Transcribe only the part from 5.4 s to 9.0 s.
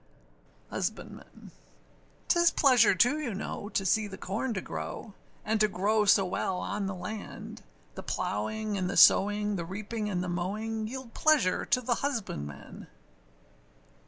And to grow so well on the land; The plowing and the